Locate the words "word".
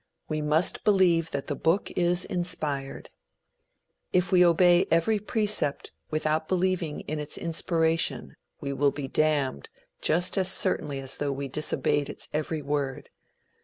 12.63-13.11